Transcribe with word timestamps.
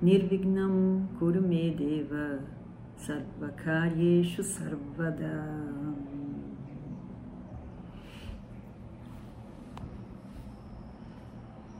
Nirvignam 0.00 1.08
Kurumedeva 1.18 2.40
Sarvakaryeshu 2.96 4.42
Sarvada 4.42 5.76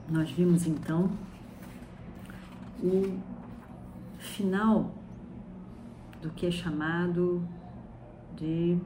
Nós 0.08 0.30
vimos 0.30 0.66
então 0.66 1.10
o 2.82 3.18
final 4.18 4.94
do 6.22 6.30
que 6.30 6.46
é 6.46 6.50
chamado 6.50 7.46
de 8.36 8.78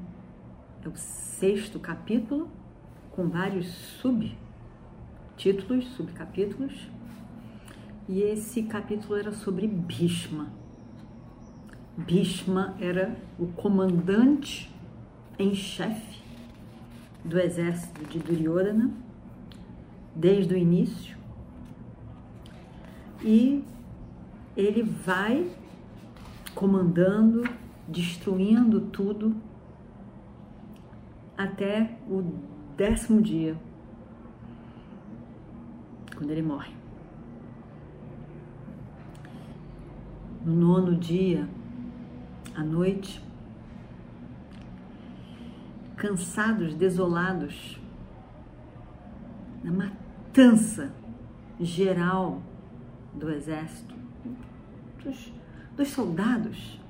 é 0.83 0.89
o 0.89 0.97
sexto 0.97 1.78
capítulo, 1.78 2.48
com 3.11 3.28
vários 3.28 3.67
subtítulos, 4.01 5.87
subcapítulos, 5.89 6.89
e 8.10 8.23
esse 8.23 8.64
capítulo 8.64 9.14
era 9.14 9.30
sobre 9.30 9.69
Bhishma. 9.69 10.52
Bhishma 11.97 12.75
era 12.80 13.17
o 13.39 13.47
comandante 13.47 14.69
em 15.39 15.55
chefe 15.55 16.20
do 17.25 17.39
exército 17.39 18.05
de 18.06 18.19
Duryodhana 18.19 18.91
desde 20.12 20.55
o 20.55 20.56
início 20.56 21.17
e 23.22 23.64
ele 24.56 24.83
vai 24.83 25.48
comandando, 26.52 27.45
destruindo 27.86 28.80
tudo 28.80 29.36
até 31.39 31.97
o 32.08 32.24
décimo 32.77 33.22
dia, 33.22 33.56
quando 36.17 36.33
ele 36.33 36.42
morre. 36.42 36.80
No 40.51 40.56
nono 40.56 40.97
dia, 40.97 41.48
à 42.56 42.65
noite, 42.65 43.23
cansados, 45.97 46.75
desolados, 46.75 47.81
na 49.62 49.70
matança 49.70 50.92
geral 51.61 52.42
do 53.15 53.31
exército, 53.31 53.95
dos, 55.05 55.33
dos 55.77 55.89
soldados, 55.89 56.81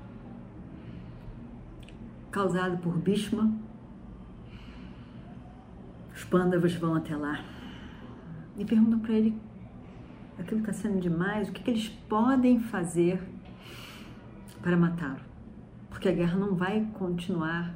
causado 2.31 2.79
por 2.79 2.97
Bhishma, 2.97 3.53
os 6.15 6.23
pândavas 6.23 6.73
vão 6.73 6.95
até 6.95 7.15
lá 7.15 7.45
e 8.57 8.65
perguntam 8.65 8.99
para 8.99 9.13
ele 9.13 9.39
aquilo 10.39 10.61
está 10.61 10.73
sendo 10.73 10.99
demais, 10.99 11.47
o 11.47 11.51
que, 11.51 11.61
que 11.61 11.69
eles 11.69 11.89
podem 12.09 12.59
fazer 12.59 13.21
para 14.61 14.77
matá-lo, 14.77 15.21
porque 15.89 16.07
a 16.07 16.11
guerra 16.11 16.37
não 16.37 16.55
vai 16.55 16.87
continuar 16.93 17.75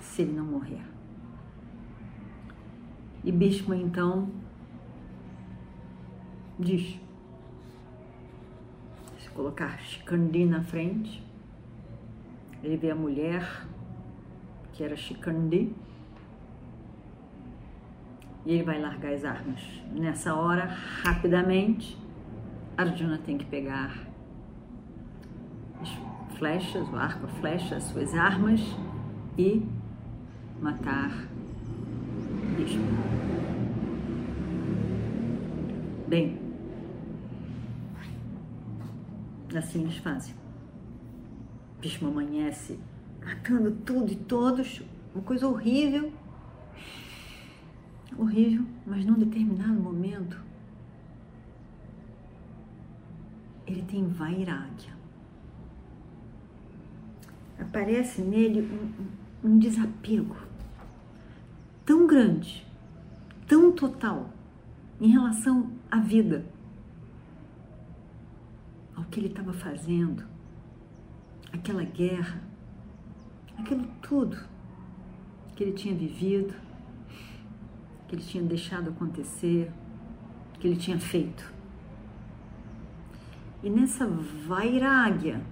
se 0.00 0.22
ele 0.22 0.32
não 0.32 0.44
morrer. 0.44 0.84
E 3.22 3.30
Bhishma 3.30 3.76
então 3.76 4.28
diz: 6.58 6.98
se 9.18 9.30
colocar 9.30 9.78
Shikandi 9.78 10.44
na 10.44 10.62
frente, 10.62 11.22
ele 12.62 12.76
vê 12.76 12.90
a 12.90 12.94
mulher 12.94 13.66
que 14.72 14.82
era 14.82 14.96
Shikandi 14.96 15.72
e 18.44 18.52
ele 18.52 18.62
vai 18.62 18.80
largar 18.80 19.12
as 19.12 19.24
armas. 19.24 19.60
Nessa 19.92 20.34
hora, 20.34 20.64
rapidamente, 20.64 21.96
Arjuna 22.76 23.18
tem 23.18 23.36
que 23.36 23.44
pegar 23.44 24.09
flechas, 26.40 26.88
o 26.88 26.96
arco, 26.96 27.26
a 27.26 27.28
flecha, 27.28 27.76
as 27.76 27.82
suas 27.84 28.14
armas 28.14 28.60
e 29.36 29.62
matar 30.58 31.10
Bhishma. 32.56 32.82
Bem, 36.08 36.40
assim 39.54 39.82
eles 39.82 39.98
fazem. 39.98 40.34
Bhishma 41.78 42.08
amanhece 42.08 42.80
matando 43.22 43.72
tudo 43.84 44.10
e 44.10 44.16
todos, 44.16 44.82
uma 45.14 45.22
coisa 45.22 45.46
horrível, 45.46 46.10
horrível, 48.16 48.64
mas 48.86 49.04
num 49.04 49.18
determinado 49.18 49.74
momento 49.74 50.40
ele 53.66 53.82
tem 53.82 54.08
vairagya. 54.08 55.00
Aparece 57.60 58.22
nele 58.22 58.62
um, 58.62 59.48
um, 59.48 59.58
desapego 59.58 60.36
tão 61.84 62.06
grande, 62.06 62.66
tão 63.46 63.70
total 63.72 64.30
em 65.00 65.08
relação 65.08 65.70
à 65.90 65.98
vida, 65.98 66.44
ao 68.96 69.04
que 69.04 69.20
ele 69.20 69.28
estava 69.28 69.52
fazendo, 69.52 70.24
aquela 71.52 71.84
guerra, 71.84 72.42
aquilo 73.58 73.86
tudo 74.02 74.36
que 75.54 75.64
ele 75.64 75.72
tinha 75.72 75.94
vivido, 75.94 76.54
que 78.08 78.14
ele 78.14 78.22
tinha 78.22 78.42
deixado 78.42 78.90
acontecer, 78.90 79.70
que 80.58 80.66
ele 80.66 80.76
tinha 80.76 80.98
feito. 80.98 81.52
E 83.62 83.68
nessa 83.68 84.06
vairagya, 84.06 85.42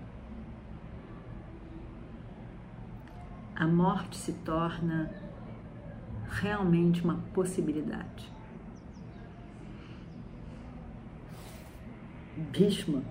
a 3.58 3.66
morte 3.66 4.16
se 4.16 4.32
torna 4.32 5.10
realmente 6.28 7.02
uma 7.02 7.16
possibilidade. 7.34 8.32
Bhishma 12.52 13.02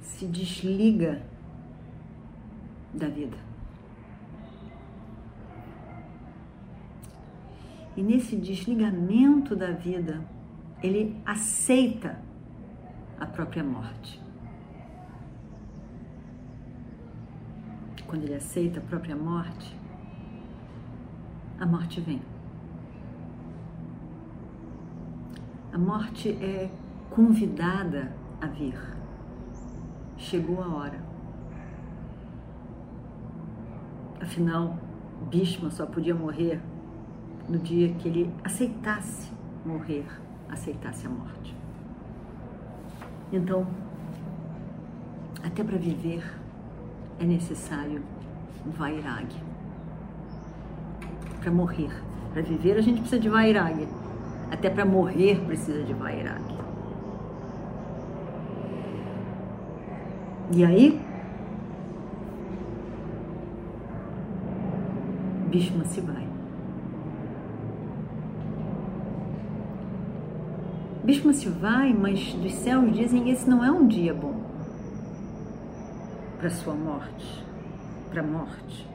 se 0.00 0.24
desliga 0.24 1.22
da 2.94 3.08
vida. 3.08 3.36
E 7.94 8.02
nesse 8.02 8.36
desligamento 8.36 9.54
da 9.54 9.70
vida, 9.72 10.24
ele 10.82 11.20
aceita 11.26 12.18
a 13.18 13.26
própria 13.26 13.62
morte. 13.62 14.29
Quando 18.10 18.24
ele 18.24 18.34
aceita 18.34 18.80
a 18.80 18.82
própria 18.82 19.14
morte, 19.14 19.78
a 21.60 21.64
morte 21.64 22.00
vem. 22.00 22.20
A 25.72 25.78
morte 25.78 26.30
é 26.30 26.68
convidada 27.08 28.12
a 28.40 28.48
vir. 28.48 28.76
Chegou 30.16 30.60
a 30.60 30.66
hora. 30.74 31.00
Afinal, 34.20 34.76
Bhishma 35.30 35.70
só 35.70 35.86
podia 35.86 36.12
morrer 36.12 36.60
no 37.48 37.60
dia 37.60 37.94
que 37.94 38.08
ele 38.08 38.34
aceitasse 38.42 39.30
morrer, 39.64 40.04
aceitasse 40.48 41.06
a 41.06 41.10
morte. 41.10 41.54
Então, 43.32 43.64
até 45.44 45.62
para 45.62 45.78
viver 45.78 46.39
é 47.20 47.24
necessário 47.24 48.02
vairagya. 48.64 49.40
Para 51.40 51.52
morrer, 51.52 51.90
para 52.32 52.42
viver 52.42 52.78
a 52.78 52.80
gente 52.80 53.00
precisa 53.00 53.20
de 53.20 53.28
vairagya. 53.28 53.86
Até 54.50 54.70
para 54.70 54.84
morrer 54.84 55.38
precisa 55.44 55.82
de 55.82 55.92
vairagya. 55.92 56.60
E 60.52 60.64
aí, 60.64 61.00
Bhishma 65.48 65.84
se 65.84 66.00
vai. 66.00 66.26
Bhishma 71.04 71.32
se 71.32 71.48
vai, 71.48 71.92
mas 71.92 72.34
dos 72.34 72.54
céus 72.54 72.92
dizem 72.92 73.24
que 73.24 73.30
esse 73.30 73.48
não 73.48 73.64
é 73.64 73.70
um 73.70 73.86
dia 73.86 74.14
bom 74.14 74.39
para 76.40 76.48
sua 76.48 76.74
morte, 76.74 77.44
para 78.08 78.22
a 78.22 78.26
morte. 78.26 78.88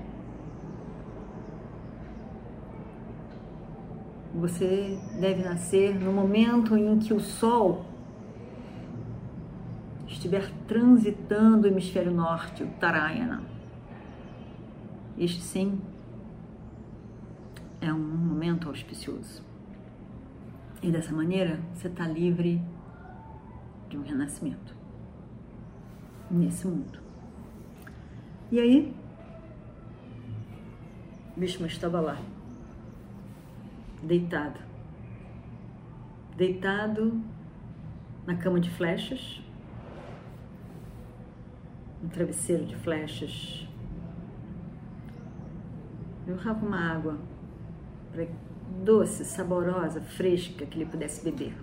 Você 4.34 5.00
deve 5.20 5.44
nascer 5.44 5.94
no 5.94 6.12
momento 6.12 6.76
em 6.76 6.98
que 6.98 7.14
o 7.14 7.20
Sol 7.20 7.86
estiver 10.08 10.52
transitando 10.68 11.68
o 11.68 11.70
hemisfério 11.70 12.12
norte, 12.12 12.64
o 12.64 12.68
Tarayana. 12.80 13.44
Este 15.16 15.40
sim 15.40 15.80
é 17.80 17.94
um 17.94 18.00
momento 18.00 18.70
auspicioso. 18.70 19.44
E 20.82 20.90
dessa 20.92 21.14
maneira 21.14 21.60
você 21.76 21.88
está 21.90 22.08
livre 22.08 22.60
de 23.88 23.98
um 23.98 24.02
renascimento 24.02 24.76
nesse 26.32 26.66
mundo. 26.66 27.05
E 28.52 28.60
aí, 28.60 28.96
Bhishma 31.36 31.66
estava 31.66 32.00
lá, 32.00 32.18
deitado, 34.04 34.60
deitado 36.38 37.22
na 38.26 38.36
cama 38.36 38.60
de 38.60 38.70
flechas, 38.70 39.42
um 42.04 42.08
travesseiro 42.08 42.66
de 42.66 42.76
flechas. 42.76 43.68
Eu 46.28 46.36
ravo 46.38 46.68
uma 46.68 46.80
água 46.80 47.18
doce, 48.84 49.26
saborosa, 49.26 50.02
fresca 50.02 50.66
que 50.66 50.78
ele 50.78 50.86
pudesse 50.86 51.24
beber. 51.24 51.56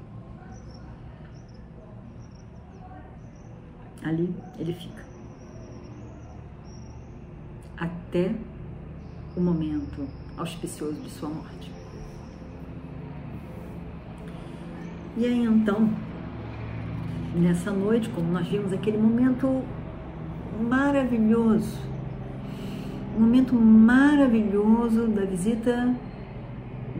Ali 4.02 4.34
ele 4.58 4.74
fica. 4.74 5.11
Até 8.12 8.30
o 9.34 9.40
momento 9.40 10.06
auspicioso 10.36 11.00
de 11.00 11.08
sua 11.08 11.30
morte. 11.30 11.72
E 15.16 15.24
aí 15.24 15.42
então, 15.42 15.88
nessa 17.34 17.70
noite, 17.70 18.10
como 18.10 18.30
nós 18.30 18.46
vimos 18.46 18.70
aquele 18.70 18.98
momento 18.98 19.62
maravilhoso, 20.60 21.80
um 23.16 23.20
momento 23.20 23.54
maravilhoso 23.54 25.08
da 25.08 25.24
visita 25.24 25.96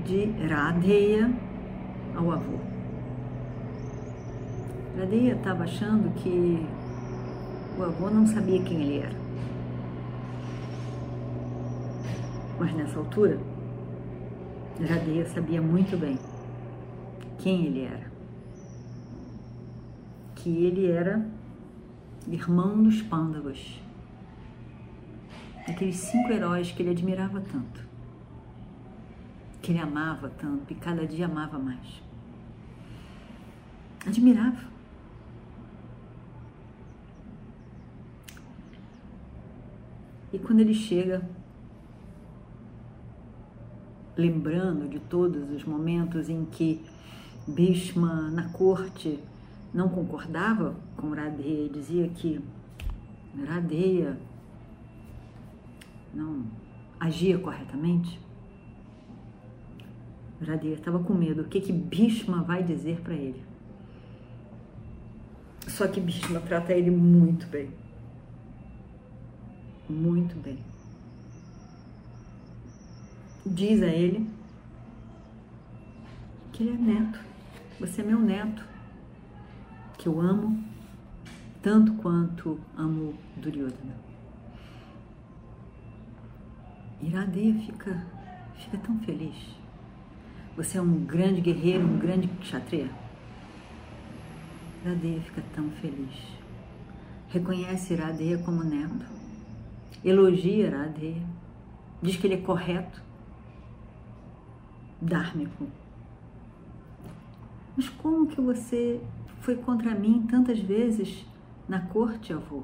de 0.06 0.31
Radheya 0.49 1.31
ao 2.17 2.32
avô. 2.32 2.56
Radheya 4.99 5.35
estava 5.35 5.65
achando 5.65 6.11
que 6.15 6.67
o 7.79 7.82
avô 7.82 8.08
não 8.08 8.26
sabia 8.26 8.62
quem 8.62 8.81
ele 8.81 9.00
era. 9.00 9.22
Mas 12.62 12.73
nessa 12.75 12.97
altura, 12.97 13.41
Radheya 14.79 15.26
sabia 15.26 15.61
muito 15.61 15.97
bem 15.97 16.17
quem 17.41 17.67
ele 17.67 17.82
era. 17.82 18.12
Que 20.37 20.64
ele 20.64 20.88
era 20.88 21.26
irmão 22.29 22.81
dos 22.81 23.03
Pandavas, 23.03 23.82
aqueles 25.67 25.97
cinco 25.97 26.31
heróis 26.31 26.70
que 26.70 26.82
ele 26.85 26.91
admirava 26.91 27.41
tanto 27.41 27.85
que 29.61 29.73
ele 29.73 29.81
amava 29.81 30.29
tanto 30.29 30.73
e 30.73 30.76
cada 30.76 31.05
dia 31.05 31.26
amava 31.26 31.58
mais. 31.58 32.00
Admirava. 34.06 34.70
E 40.32 40.38
quando 40.38 40.61
ele 40.61 40.75
chega, 40.75 41.29
lembrando 44.17 44.88
de 44.88 44.99
todos 45.00 45.50
os 45.50 45.64
momentos 45.64 46.29
em 46.29 46.44
que 46.44 46.85
Bhishma 47.47 48.31
na 48.31 48.49
corte 48.50 49.19
não 49.73 49.88
concordava 49.88 50.75
com 50.97 51.11
Radeya 51.11 51.67
e 51.67 51.69
dizia 51.69 52.09
que 52.09 52.41
Radeya 53.47 54.19
não 56.14 56.44
agia 57.00 57.38
corretamente, 57.38 58.20
Radir 60.47 60.73
estava 60.73 60.99
com 60.99 61.15
medo. 61.15 61.43
O 61.43 61.44
que 61.44 61.61
que 61.61 61.73
Bhishma 61.73 62.43
vai 62.43 62.62
dizer 62.62 63.00
para 63.00 63.15
ele? 63.15 63.43
Só 65.69 65.87
que 65.87 66.00
Bhishma 66.00 66.41
trata 66.41 66.73
ele 66.73 66.91
muito 66.91 67.47
bem. 67.47 67.70
Muito 69.88 70.37
bem. 70.41 70.58
Diz 73.44 73.83
a 73.83 73.87
ele 73.87 74.31
que 76.53 76.62
ele 76.62 76.75
é 76.75 76.94
neto. 76.94 77.21
Você 77.81 78.00
é 78.00 78.05
meu 78.05 78.19
neto. 78.19 78.65
Que 79.99 80.09
eu 80.09 80.21
amo 80.21 80.62
tanto 81.61 81.93
quanto 81.94 82.61
amo 82.77 83.15
Duryodhana. 83.37 83.97
Iradeia 87.00 87.55
fica, 87.55 88.06
fica 88.56 88.79
tão 88.79 88.99
feliz. 89.00 89.35
Você 90.56 90.79
é 90.79 90.81
um 90.81 91.05
grande 91.05 91.41
guerreiro, 91.41 91.85
um 91.85 91.99
grande 91.99 92.29
kshatriya. 92.41 92.91
Iradeya 94.85 95.21
fica 95.21 95.43
tão 95.55 95.71
feliz. 95.73 96.15
Reconhece 97.29 97.94
Iradeya 97.94 98.39
como 98.39 98.62
neto. 98.62 99.06
Elogia 100.05 100.69
Iradeya. 100.69 101.23
Diz 102.00 102.17
que 102.17 102.27
ele 102.27 102.35
é 102.35 102.41
correto. 102.41 103.03
Dármico. 105.03 105.67
Mas 107.77 107.89
como 107.89 108.29
que 108.29 108.41
você 108.41 109.01
foi 109.41 109.57
contra 109.57 109.95
mim 109.95 110.27
tantas 110.31 110.61
vezes 110.61 111.27
na 111.69 111.81
corte, 111.81 112.33
avô? 112.33 112.63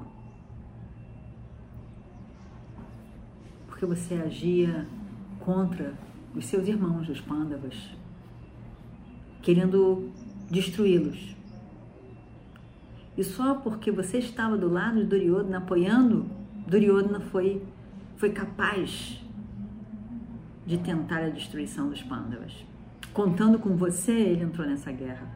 Porque 3.67 3.85
você 3.85 4.15
agia 4.15 4.87
contra 5.41 5.93
os 6.33 6.45
seus 6.45 6.67
irmãos, 6.67 7.09
os 7.09 7.19
Pandavas, 7.19 7.75
querendo 9.41 10.09
destruí-los. 10.49 11.35
E 13.17 13.23
só 13.23 13.55
porque 13.55 13.91
você 13.91 14.19
estava 14.19 14.57
do 14.57 14.69
lado 14.69 14.99
de 14.99 15.05
Duryodhana 15.05 15.57
apoiando, 15.57 16.25
Duryodhana 16.65 17.19
foi, 17.19 17.61
foi 18.15 18.31
capaz 18.31 19.21
de 20.69 20.77
tentar 20.77 21.23
a 21.23 21.29
destruição 21.29 21.89
dos 21.89 22.03
Pandavas. 22.03 22.53
Contando 23.11 23.57
com 23.57 23.75
você, 23.75 24.11
ele 24.11 24.43
entrou 24.43 24.67
nessa 24.67 24.91
guerra. 24.91 25.27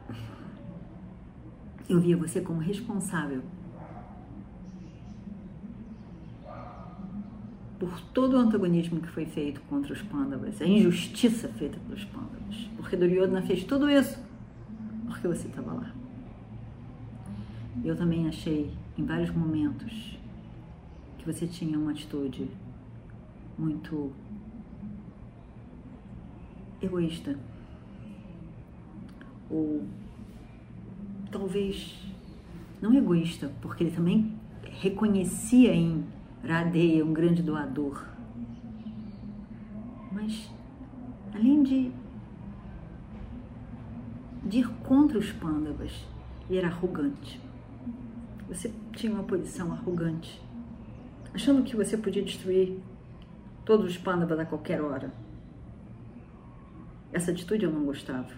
Eu 1.88 2.00
via 2.00 2.16
você 2.16 2.40
como 2.40 2.60
responsável 2.60 3.42
por 7.80 8.00
todo 8.12 8.34
o 8.34 8.36
antagonismo 8.36 9.00
que 9.00 9.08
foi 9.08 9.26
feito 9.26 9.60
contra 9.62 9.92
os 9.92 10.00
Pandavas, 10.02 10.62
a 10.62 10.66
injustiça 10.66 11.48
feita 11.48 11.80
pelos 11.80 12.04
Pandavas. 12.04 12.70
Porque 12.76 12.96
Duryodhana 12.96 13.42
fez 13.42 13.64
tudo 13.64 13.90
isso 13.90 14.16
porque 15.08 15.26
você 15.26 15.48
estava 15.48 15.72
lá. 15.72 15.92
Eu 17.84 17.96
também 17.96 18.28
achei 18.28 18.72
em 18.96 19.04
vários 19.04 19.30
momentos 19.30 20.16
que 21.18 21.26
você 21.26 21.44
tinha 21.44 21.76
uma 21.76 21.90
atitude 21.90 22.48
muito 23.58 24.12
egoísta. 26.84 27.38
Ou 29.50 29.84
talvez 31.30 32.04
não 32.80 32.94
egoísta, 32.94 33.50
porque 33.60 33.84
ele 33.84 33.90
também 33.90 34.32
reconhecia 34.80 35.74
em 35.74 36.04
Radeia, 36.46 37.04
um 37.04 37.12
grande 37.12 37.42
doador. 37.42 38.04
Mas, 40.12 40.50
além 41.34 41.62
de, 41.62 41.90
de 44.44 44.58
ir 44.58 44.68
contra 44.82 45.18
os 45.18 45.32
pândavas, 45.32 45.92
ele 46.48 46.58
era 46.58 46.68
arrogante. 46.68 47.40
Você 48.48 48.70
tinha 48.92 49.12
uma 49.12 49.24
posição 49.24 49.72
arrogante, 49.72 50.40
achando 51.32 51.62
que 51.62 51.74
você 51.74 51.96
podia 51.96 52.22
destruir 52.22 52.78
todos 53.64 53.86
os 53.86 53.96
pândavas 53.96 54.38
a 54.38 54.44
qualquer 54.44 54.82
hora. 54.82 55.23
Essa 57.14 57.30
atitude 57.30 57.64
eu 57.64 57.70
não 57.70 57.84
gostava. 57.84 58.28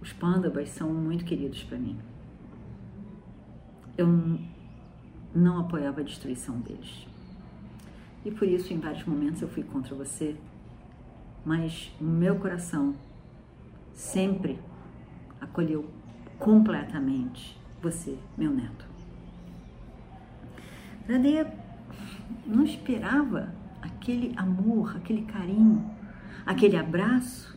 Os 0.00 0.12
pândavas 0.12 0.68
são 0.70 0.92
muito 0.92 1.24
queridos 1.24 1.62
para 1.62 1.78
mim. 1.78 1.96
Eu 3.96 4.08
não 5.32 5.60
apoiava 5.60 6.00
a 6.00 6.02
destruição 6.02 6.58
deles. 6.58 7.06
E 8.24 8.32
por 8.32 8.48
isso, 8.48 8.74
em 8.74 8.80
vários 8.80 9.04
momentos, 9.04 9.42
eu 9.42 9.48
fui 9.48 9.62
contra 9.62 9.94
você, 9.94 10.36
mas 11.44 11.92
o 12.00 12.04
meu 12.04 12.34
coração 12.34 12.96
sempre 13.92 14.58
acolheu 15.40 15.88
completamente 16.36 17.56
você, 17.80 18.18
meu 18.36 18.50
neto. 18.50 18.84
Radeia 21.08 21.46
não 22.44 22.64
esperava 22.64 23.54
aquele 23.80 24.32
amor, 24.36 24.96
aquele 24.96 25.22
carinho, 25.22 25.91
aquele 26.46 26.76
abraço, 26.76 27.56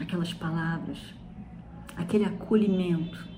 aquelas 0.00 0.32
palavras, 0.32 0.98
aquele 1.96 2.24
acolhimento. 2.24 3.30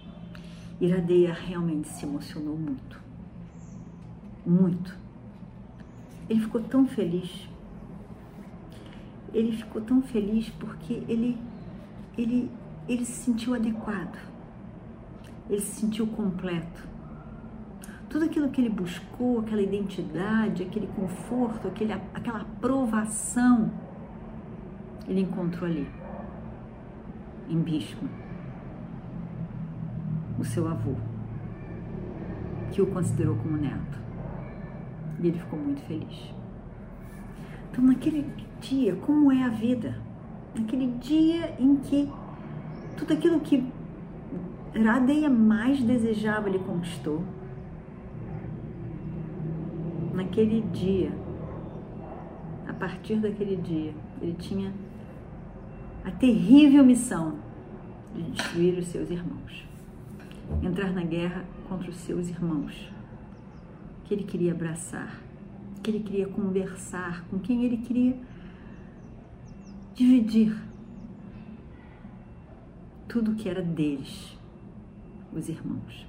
Iradeia 0.81 1.33
realmente 1.33 1.89
se 1.89 2.05
emocionou 2.05 2.57
muito. 2.57 3.01
Muito. 4.45 4.97
Ele 6.29 6.41
ficou 6.41 6.61
tão 6.63 6.87
feliz. 6.87 7.49
Ele 9.33 9.53
ficou 9.53 9.81
tão 9.81 10.03
feliz 10.03 10.49
porque 10.51 11.03
ele, 11.09 11.39
ele, 12.19 12.51
ele 12.89 13.05
se 13.05 13.25
sentiu 13.25 13.55
adequado. 13.55 14.19
Ele 15.49 15.61
se 15.61 15.81
sentiu 15.81 16.07
completo 16.09 16.94
tudo 18.15 18.27
aquilo 18.27 18.49
que 18.49 18.61
ele 18.61 18.69
buscou, 18.69 19.41
aquela 19.41 19.61
identidade, 19.61 20.63
aquele 20.63 20.87
conforto, 20.87 21.67
aquele, 21.67 21.93
aquela 21.93 22.43
aprovação, 22.43 23.73
ele 25.09 25.23
encontrou 25.23 25.69
ali, 25.69 25.91
em 27.51 27.59
Bhishma, 27.59 28.09
o 30.39 30.45
seu 30.45 30.69
avô, 30.69 30.95
que 32.71 32.81
o 32.81 32.87
considerou 32.87 33.35
como 33.35 33.57
neto. 33.57 33.99
E 35.19 35.27
ele 35.27 35.39
ficou 35.41 35.59
muito 35.59 35.83
feliz. 35.83 36.33
Então, 37.73 37.83
naquele 37.83 38.33
dia, 38.61 38.95
como 38.95 39.33
é 39.33 39.43
a 39.43 39.49
vida? 39.49 40.01
Naquele 40.55 40.87
dia 40.99 41.57
em 41.59 41.75
que 41.75 42.09
tudo 42.97 43.13
aquilo 43.13 43.41
que 43.41 43.67
Radeia 44.73 45.29
mais 45.29 45.83
desejava, 45.83 46.49
ele 46.49 46.61
conquistou 46.61 47.25
naquele 50.15 50.61
dia, 50.63 51.13
a 52.69 52.73
partir 52.73 53.17
daquele 53.17 53.57
dia, 53.57 53.93
ele 54.23 54.35
tinha 54.35 54.73
a 56.05 56.11
terrível 56.11 56.85
missão 56.85 57.39
de 58.15 58.23
destruir 58.31 58.79
os 58.79 58.87
seus 58.87 59.11
irmãos, 59.11 59.67
entrar 60.63 60.93
na 60.93 61.03
guerra 61.03 61.45
contra 61.69 61.91
os 61.91 61.97
seus 61.97 62.29
irmãos, 62.29 62.91
que 64.05 64.15
ele 64.15 64.25
queria 64.25 64.53
abraçar, 64.53 65.21
que 65.83 65.91
ele 65.91 66.01
queria 66.01 66.29
conversar, 66.29 67.25
com 67.29 67.39
quem 67.39 67.65
ele 67.65 67.79
queria 67.79 68.17
dividir 69.95 70.57
tudo 73.09 73.35
que 73.35 73.49
era 73.49 73.63
deles, 73.63 74.37
os 75.33 75.49
irmãos. 75.49 76.07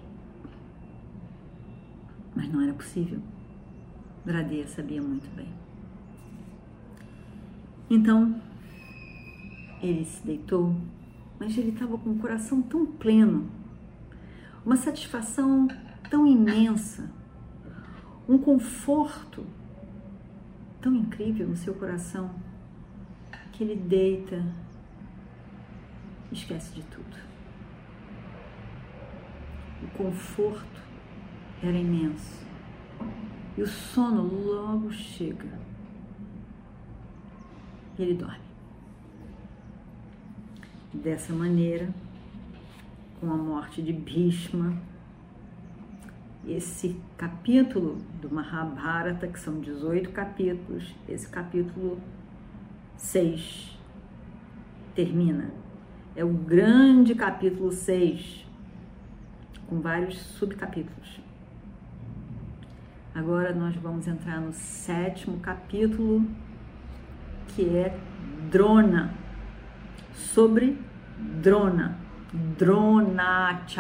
Mas 2.36 2.52
não 2.52 2.62
era 2.62 2.74
possível. 2.74 3.22
Gradeia 4.26 4.68
sabia 4.68 5.02
muito 5.02 5.30
bem. 5.36 5.48
Então, 7.88 8.42
ele 9.80 10.04
se 10.04 10.26
deitou, 10.26 10.76
mas 11.40 11.56
ele 11.56 11.70
estava 11.70 11.96
com 11.96 12.10
o 12.10 12.18
coração 12.18 12.60
tão 12.64 12.88
pleno, 12.88 13.48
uma 14.66 14.76
satisfação 14.76 15.68
tão 16.10 16.26
imensa, 16.26 17.08
um 18.28 18.36
conforto 18.40 19.46
tão 20.82 20.96
incrível 20.96 21.48
no 21.48 21.56
seu 21.56 21.76
coração, 21.76 22.32
que 23.52 23.64
ele 23.64 23.76
deita 23.76 24.44
esquece 26.32 26.74
de 26.74 26.82
tudo. 26.84 27.18
O 29.84 29.88
conforto 29.98 30.82
era 31.62 31.78
imenso 31.78 32.46
e 33.58 33.62
o 33.62 33.68
sono 33.68 34.24
logo 34.24 34.92
chega. 34.92 35.48
E 37.98 38.02
ele 38.02 38.14
dorme. 38.16 38.44
Dessa 40.94 41.34
maneira, 41.34 41.90
com 43.20 43.32
a 43.32 43.38
morte 43.38 43.82
de 43.82 43.94
Bhishma, 43.94 44.78
esse 46.48 47.00
capítulo 47.18 47.98
do 48.22 48.30
Mahabharata, 48.30 49.28
que 49.28 49.40
são 49.40 49.60
18 49.60 50.12
capítulos, 50.12 50.94
esse 51.08 51.28
capítulo 51.28 52.00
6 52.98 53.78
termina. 54.94 55.52
É 56.16 56.24
o 56.24 56.30
grande 56.30 57.16
capítulo 57.16 57.72
6, 57.72 58.46
com 59.68 59.82
vários 59.82 60.18
subcapítulos. 60.18 61.25
Agora 63.16 63.54
nós 63.56 63.74
vamos 63.78 64.08
entrar 64.10 64.42
no 64.42 64.52
sétimo 64.52 65.40
capítulo, 65.40 66.28
que 67.48 67.78
é 67.78 67.98
Drona, 68.52 69.14
sobre 70.14 70.78
Drona, 71.42 71.98
Dronacharya, 72.58 73.74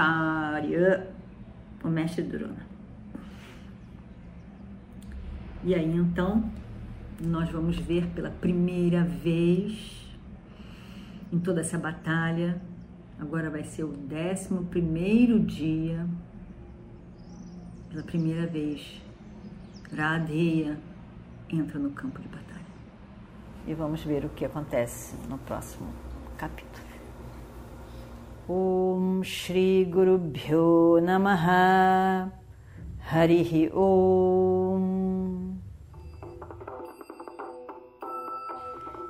o 1.83 1.89
mestre 1.89 2.23
Drona. 2.23 2.65
E 5.65 5.75
aí 5.75 5.93
então 5.97 6.49
nós 7.21 7.49
vamos 7.49 7.77
ver 7.77 8.07
pela 8.11 8.29
primeira 8.29 9.03
vez 9.03 10.15
em 11.29 11.39
toda 11.39 11.59
essa 11.59 11.77
batalha. 11.77 12.61
Agora 13.19 13.49
vai 13.49 13.65
ser 13.65 13.83
o 13.83 13.91
décimo 13.91 14.63
primeiro 14.67 15.41
dia, 15.41 16.07
pela 17.89 18.01
primeira 18.01 18.47
vez 18.47 19.03
Radheya 19.93 20.77
entra 21.49 21.79
no 21.79 21.91
campo 21.91 22.21
de 22.21 22.27
batalha. 22.27 22.65
E 23.67 23.73
vamos 23.73 24.03
ver 24.03 24.25
o 24.25 24.29
que 24.29 24.45
acontece 24.45 25.15
no 25.29 25.37
próximo 25.39 25.87
capítulo. 26.37 26.85
Om 28.47 29.23
Shri 29.23 29.85
Guru 29.85 30.19
Bhyo 30.19 30.99
Namaha 31.01 32.31
Harihi 33.11 33.71
Om 33.73 35.55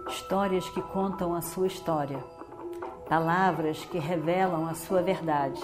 Histórias 0.07 0.69
que 0.69 0.81
contam 0.81 1.35
a 1.35 1.41
sua 1.41 1.67
história, 1.67 2.17
palavras 3.07 3.83
que 3.85 3.99
revelam 3.99 4.67
a 4.67 4.73
sua 4.73 5.01
verdade. 5.01 5.61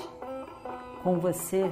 Com 1.01 1.17
você, 1.17 1.71